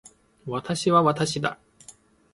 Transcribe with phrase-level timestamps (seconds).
[0.47, 1.59] 私は私だ